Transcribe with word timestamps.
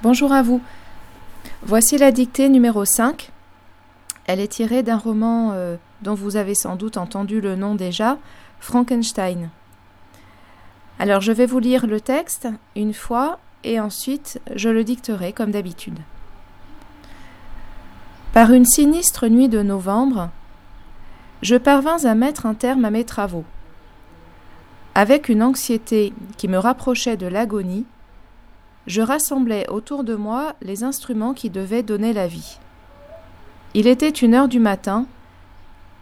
Bonjour 0.00 0.32
à 0.32 0.42
vous. 0.42 0.60
Voici 1.62 1.98
la 1.98 2.12
dictée 2.12 2.48
numéro 2.48 2.84
5. 2.84 3.32
Elle 4.26 4.38
est 4.38 4.46
tirée 4.46 4.84
d'un 4.84 4.96
roman 4.96 5.50
euh, 5.54 5.74
dont 6.02 6.14
vous 6.14 6.36
avez 6.36 6.54
sans 6.54 6.76
doute 6.76 6.96
entendu 6.96 7.40
le 7.40 7.56
nom 7.56 7.74
déjà, 7.74 8.16
Frankenstein. 8.60 9.50
Alors 11.00 11.20
je 11.20 11.32
vais 11.32 11.46
vous 11.46 11.58
lire 11.58 11.88
le 11.88 12.00
texte 12.00 12.46
une 12.76 12.94
fois 12.94 13.40
et 13.64 13.80
ensuite 13.80 14.40
je 14.54 14.68
le 14.68 14.84
dicterai 14.84 15.32
comme 15.32 15.50
d'habitude. 15.50 15.98
Par 18.32 18.52
une 18.52 18.66
sinistre 18.66 19.26
nuit 19.26 19.48
de 19.48 19.62
novembre, 19.62 20.30
je 21.42 21.56
parvins 21.56 22.04
à 22.04 22.14
mettre 22.14 22.46
un 22.46 22.54
terme 22.54 22.84
à 22.84 22.90
mes 22.90 23.04
travaux. 23.04 23.44
Avec 24.94 25.28
une 25.28 25.42
anxiété 25.42 26.12
qui 26.36 26.46
me 26.46 26.58
rapprochait 26.58 27.16
de 27.16 27.26
l'agonie, 27.26 27.84
je 28.88 29.02
rassemblais 29.02 29.68
autour 29.68 30.02
de 30.02 30.14
moi 30.14 30.56
les 30.62 30.82
instruments 30.82 31.34
qui 31.34 31.50
devaient 31.50 31.82
donner 31.82 32.12
la 32.12 32.26
vie. 32.26 32.58
Il 33.74 33.86
était 33.86 34.08
une 34.08 34.34
heure 34.34 34.48
du 34.48 34.58
matin, 34.58 35.06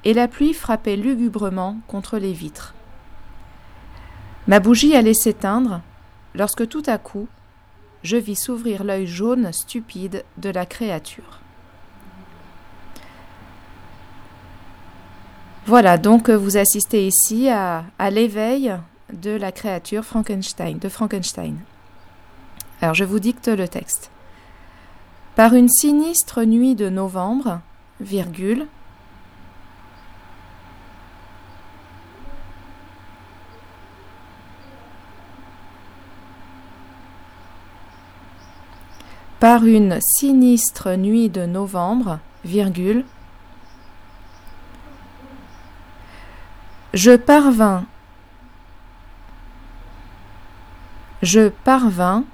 et 0.05 0.15
la 0.15 0.29
pluie 0.29 0.55
frappait 0.55 0.95
lugubrement 0.95 1.79
contre 1.89 2.17
les 2.17 2.33
vitres. 2.33 2.75
Ma 4.47 4.61
bougie 4.61 4.95
allait 4.95 5.15
s'éteindre 5.15 5.81
lorsque 6.37 6.69
tout 6.69 6.85
à 6.87 6.97
coup, 6.97 7.27
je 8.05 8.17
vis 8.17 8.37
s'ouvrir 8.37 8.85
l'œil 8.85 9.09
jaune 9.09 9.53
stupide 9.53 10.25
de 10.39 10.49
la 10.49 10.65
créature. 10.65 11.41
Voilà, 15.65 15.99
donc 15.99 16.31
vous 16.31 16.57
assistez 16.57 17.09
ici 17.09 17.49
à, 17.49 17.83
l'éveil 18.13 18.77
de 19.13 19.33
la 19.33 19.51
créature 19.51 20.05
Frankenstein, 20.05 20.79
de 20.79 20.89
Frankenstein. 20.89 21.57
Alors 22.83 22.95
je 22.95 23.05
vous 23.05 23.19
dicte 23.19 23.49
le 23.49 23.69
texte. 23.69 24.11
Par 25.35 25.55
une 25.55 25.69
sinistre 25.69 26.45
nuit 26.45 26.75
de 26.75 26.89
novembre, 26.89 27.61
virgule, 28.01 28.67
par 39.41 39.65
une 39.65 39.99
sinistre 40.01 40.97
nuit 40.97 41.29
de 41.29 41.47
novembre, 41.47 42.19
virgule, 42.45 43.05
je 46.95 47.17
parvins, 47.17 47.85
je 51.23 51.49
parvins 51.49 52.25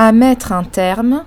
à 0.00 0.12
mettre 0.12 0.52
un 0.52 0.62
terme 0.62 1.24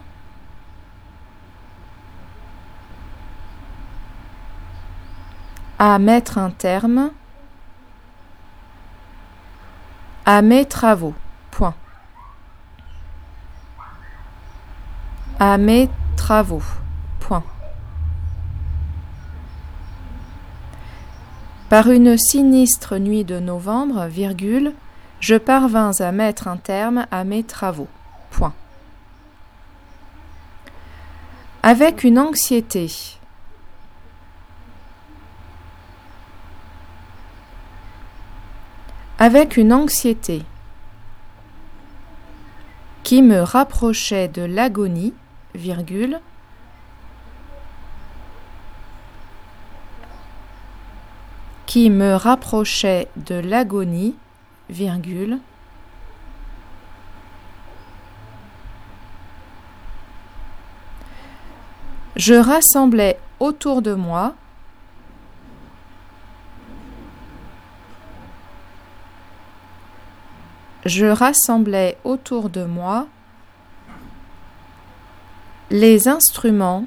à 5.78 6.00
mettre 6.00 6.38
un 6.38 6.52
terme 6.52 7.12
à 10.26 10.42
mes 10.42 10.64
travaux. 10.66 11.14
Point. 11.52 11.74
À 15.38 15.58
mes 15.58 15.90
travaux. 16.16 16.64
Point. 17.20 17.44
Par 21.68 21.92
une 21.92 22.18
sinistre 22.18 22.98
nuit 23.00 23.26
de 23.26 23.42
novembre, 23.42 24.06
virgule, 24.06 24.72
je 25.20 25.36
parvins 25.36 25.92
à 26.00 26.14
mettre 26.14 26.48
un 26.48 26.56
terme 26.56 27.06
à 27.12 27.26
mes 27.26 27.44
travaux. 27.44 27.90
Point. 28.30 28.54
Avec 31.64 32.04
une 32.04 32.18
anxiété. 32.18 32.90
Avec 39.20 39.58
une 39.58 39.72
anxiété 39.72 40.42
qui 43.04 43.22
me 43.22 43.42
rapprochait 43.42 44.28
de 44.28 44.42
l'agonie, 44.42 45.14
virgule, 45.54 46.20
qui 51.68 51.92
me 51.92 52.16
rapprochait 52.16 53.08
de 53.18 53.36
l'agonie, 53.36 54.16
virgule, 54.72 55.38
Je 62.22 62.36
rassemblais 62.36 63.18
autour 63.40 63.82
de 63.82 63.96
moi 63.96 64.36
je 70.86 71.08
rassemblais 71.08 71.98
autour 72.04 72.52
de 72.52 72.64
moi 72.64 73.08
les 75.72 76.08
instruments 76.08 76.86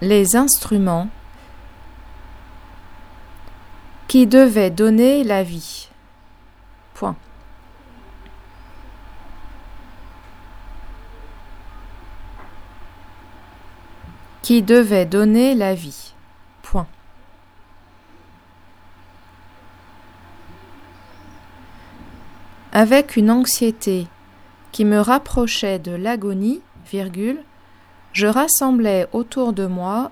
les 0.00 0.36
instruments 0.36 1.08
qui 4.06 4.28
devaient 4.28 4.70
donner 4.70 5.24
la 5.24 5.42
vie. 5.42 5.88
Point. 6.94 7.16
Qui 14.42 14.62
devait 14.62 15.06
donner 15.06 15.54
la 15.54 15.74
vie. 15.74 16.12
Point. 16.62 16.86
Avec 22.72 23.16
une 23.16 23.30
anxiété 23.30 24.08
qui 24.72 24.84
me 24.84 24.98
rapprochait 24.98 25.78
de 25.78 25.92
l'agonie, 25.92 26.60
virgule, 26.90 27.38
je 28.12 28.26
rassemblais 28.26 29.06
autour 29.12 29.52
de 29.52 29.66
moi 29.66 30.10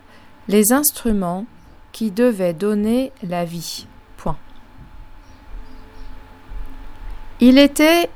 les 0.49 0.73
instruments 0.73 1.47
qui 1.93 2.11
devaient 2.11 2.55
donner 2.55 3.13
la 3.23 3.45
vie. 3.45 3.87
Point. 4.17 4.39
Il 7.41 7.59
était 7.59 8.09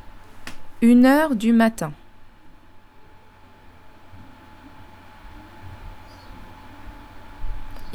une 0.81 1.07
heure 1.07 1.35
du 1.35 1.53
matin. 1.53 1.93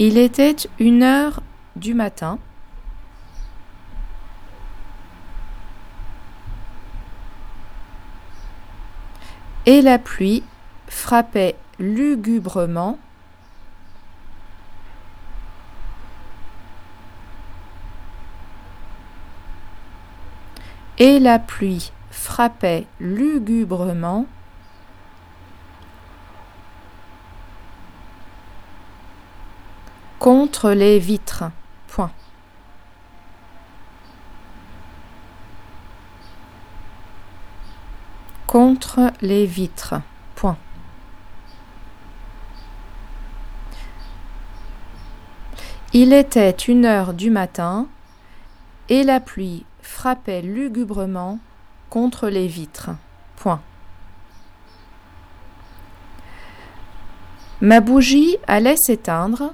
Il 0.02 0.18
était 0.18 0.56
une 0.80 1.04
heure 1.04 1.42
du 1.76 1.94
matin. 1.94 2.40
Et 9.66 9.82
la 9.82 10.00
pluie 10.00 10.42
frappait 10.88 11.58
lugubrement 11.80 12.98
et 20.98 21.20
la 21.20 21.40
pluie 21.40 21.92
frappait 22.10 22.88
lugubrement 23.02 24.28
Contre 30.20 30.72
les 30.72 31.00
vitres. 31.00 31.46
Point. 31.88 32.12
Contre 38.46 39.14
les 39.22 39.46
vitres. 39.46 39.96
Point. 40.36 40.58
Il 45.94 46.12
était 46.12 46.52
une 46.52 46.84
heure 46.84 47.14
du 47.14 47.30
matin 47.30 47.88
et 48.90 49.04
la 49.04 49.22
pluie 49.22 49.66
frappait 49.82 50.42
lugubrement 50.42 51.40
contre 51.90 52.28
les 52.28 52.48
vitres. 52.48 52.90
Point. 53.38 53.62
Ma 57.62 57.80
bougie 57.80 58.36
allait 58.48 58.76
s'éteindre 58.78 59.54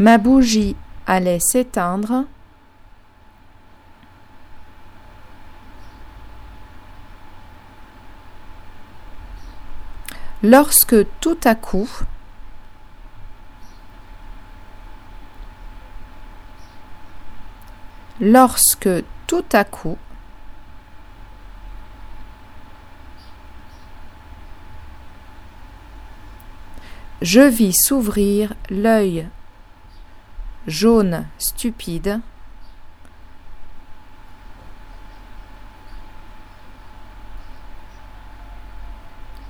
Ma 0.00 0.16
bougie 0.16 0.76
allait 1.06 1.40
s'éteindre. 1.40 2.24
Lorsque 10.42 10.96
tout 11.20 11.36
à 11.44 11.54
coup, 11.54 11.86
lorsque 18.22 18.88
tout 19.26 19.44
à 19.52 19.64
coup, 19.64 19.98
je 27.20 27.42
vis 27.42 27.74
s'ouvrir 27.74 28.54
l'œil 28.70 29.28
jaune 30.66 31.26
stupide 31.38 32.20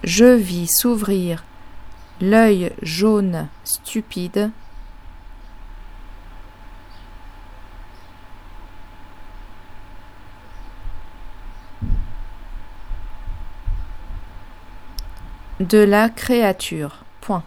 Je 0.03 0.25
vis 0.25 0.69
s'ouvrir 0.69 1.45
l'œil 2.21 2.73
jaune 2.83 3.49
stupide 3.65 4.51
de 15.61 15.79
la 15.79 16.09
créature. 16.09 17.05
Point. 17.21 17.45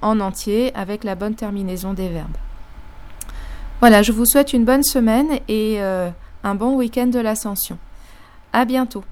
en 0.00 0.20
entier 0.20 0.74
avec 0.74 1.04
la 1.04 1.16
bonne 1.16 1.34
terminaison 1.34 1.92
des 1.92 2.08
verbes. 2.08 2.38
Voilà, 3.84 4.00
je 4.00 4.12
vous 4.12 4.24
souhaite 4.24 4.54
une 4.54 4.64
bonne 4.64 4.82
semaine 4.82 5.40
et 5.46 5.78
un 5.78 6.54
bon 6.54 6.74
week-end 6.74 7.08
de 7.08 7.18
l'ascension. 7.18 7.76
À 8.50 8.64
bientôt. 8.64 9.04